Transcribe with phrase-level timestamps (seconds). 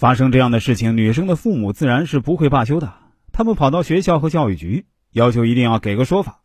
[0.00, 2.94] 发生这样的事情，女生的父母自然是不会罢休的。
[3.32, 6.40] 他们跑到学校和教育局，要求一定要给个说法。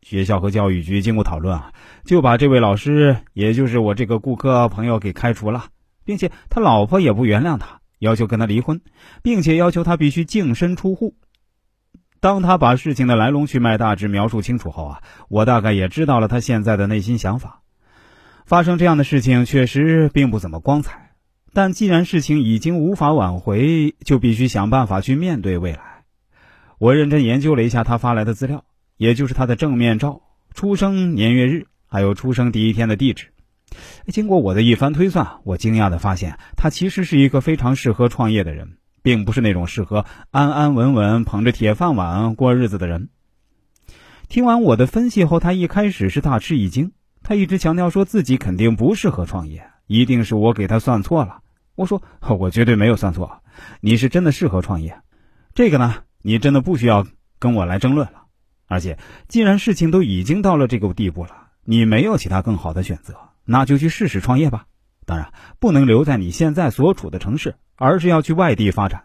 [0.00, 1.72] 学校和教育局经过讨论啊，
[2.04, 5.64] 就把这位老师，也就是我这个顾客朋友给开除了，
[6.04, 8.80] 并且他老婆也不原谅他，要求跟他离婚，
[9.24, 11.16] 并且要求他必须净身出户。
[12.20, 17.62] 当他把事情的来龙去脉大致描述清楚后啊，我大概也知道了他现在的内心想法。
[18.46, 21.09] 发生这样的事情确实并不怎么光彩。
[21.52, 26.04] 但既然事情已经无法挽回，就必须想办法去面对未来。
[26.78, 28.64] 我认真研究了一下他发来的资料，
[28.96, 30.22] 也就是他的正面照、
[30.54, 33.26] 出生年月日，还有出生第一天的地址。
[34.06, 43.10] 经过我的一番推算，我惊讶地发现，他其实是一个非常适合创业的人，并不是那种适合安安稳稳捧着铁饭碗过日子的人。
[44.28, 46.92] 听完我的分析后，他一开始是大吃一惊，
[47.22, 49.69] 他一直强调说自己肯定不适合创业。
[49.90, 51.40] 一定是我给他算错了。
[51.74, 52.00] 我说
[52.38, 53.42] 我绝对没有算错，
[53.80, 55.00] 你是真的适合创业。
[55.52, 57.08] 这个呢，你真的不需要
[57.40, 58.22] 跟我来争论了。
[58.68, 64.66] 而且，既然事情都已经到了这个地步了，你没有其他更好的选择，那就去试试创业吧。
[65.06, 69.02] 当然，不能留在你现在所处的城市，而是要去外地发展。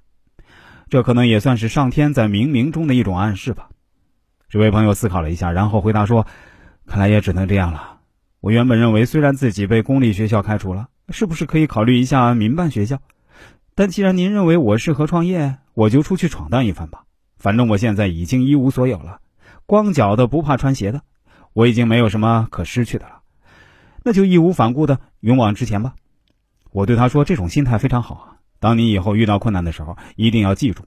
[0.88, 3.70] 这可能也算是上天在冥冥中的一种暗示吧。
[4.50, 6.28] 这位朋友思考了一下，然后回答说
[6.86, 7.94] ：“看来也只能这样了。”
[8.46, 13.02] 我原本认为，虽然自己被公立学校开除了，是不是可以考虑一下民办学校？
[13.74, 17.06] 但既然您认为我适合创业，我就出去闯荡一番吧。
[17.40, 19.20] 反正我现在已经一无所有了，
[19.66, 21.02] 光脚的不怕穿鞋的，
[21.54, 23.22] 我已经没有什么可失去的了，
[24.04, 25.96] 那就义无反顾的勇往直前吧。
[26.70, 28.26] 我对他说：“这种心态非常好啊。
[28.60, 30.84] 当你以后遇到困难的时候，一定要记住，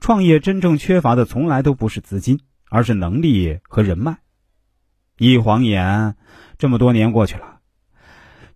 [0.00, 2.40] 创业真正缺乏的从来都不是资金，
[2.70, 4.16] 而是能力和人脉。”
[5.18, 6.14] 一晃眼，
[6.58, 7.58] 这么多年过去了，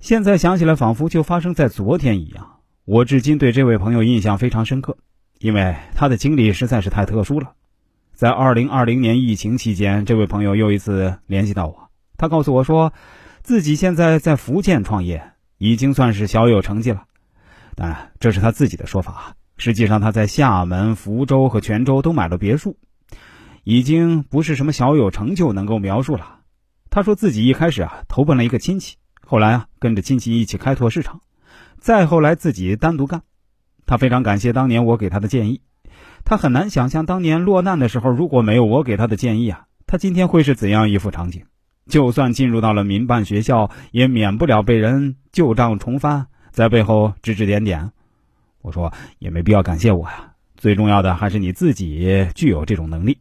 [0.00, 2.60] 现在想起来仿佛就发生在昨天一样。
[2.84, 4.96] 我至今对这位朋友印象非常深刻，
[5.38, 7.52] 因为他的经历实在是太特殊了。
[8.14, 12.92] 在二零二零年疫情期间，这位朋友又一次联系到我，他告诉我说，
[13.42, 17.04] 自己现在在福建创业，已经算是小有成绩了。
[17.74, 22.78] 当然，这是他自己的说法，实际上他在厦门、福州和泉州都买了别墅，
[23.62, 26.35] 已经不是什么小有成就能够描述了。
[26.96, 31.20] 他说自己一开始啊投奔了一个亲戚，后来啊跟着亲戚一起开拓市场，
[31.78, 33.20] 再后来自己单独干。
[33.84, 35.60] 他非常感谢当年我给他的建议，
[36.24, 41.44] 他很难想象当年落难的时候如果没有我给他的建议啊，他今天会是怎样一副场景。
[41.86, 47.92] 就算进入到了民办学校，也免不了被人旧账重翻，在背后指指点点。
[48.62, 53.18] 我说也没必要感谢我呀，最重要的还是你自己具有这种能力。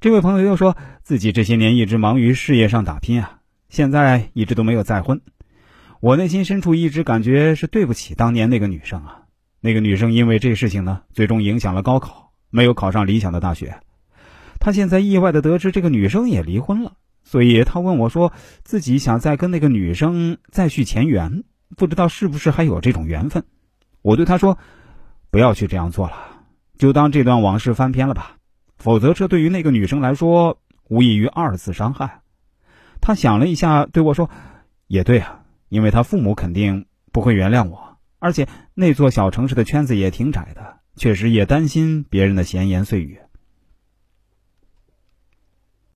[0.00, 5.20] 这位朋友又说自己这些年一直忙于事业上打拼啊，现在一直都没有再婚。
[6.00, 9.24] 我内心深处一直感觉是对不起当年那个女生啊。
[9.60, 13.78] 那个女生因为这事情呢，最终影响了高考，没有考上理想的大学。
[14.58, 18.32] 他现在意外的得知这个女生也离婚了，所以他问我说
[18.64, 21.44] 自己想再跟那个女生再续前缘，
[21.76, 23.44] 不知道是不是还有这种缘分。
[24.00, 24.56] 我对他说，
[25.30, 26.16] 不要去这样做了，
[26.78, 28.38] 就当这段往事翻篇了吧。
[28.80, 30.58] 否则，这对于那个女生来说，
[30.88, 32.22] 无异于二次伤害。
[33.02, 34.30] 他想了一下，对我说
[34.88, 43.18] ：“也对啊，因为他父母肯定不会原谅我，而且那座小城市的圈子也挺窄的，确实也担心别人的闲言碎语。”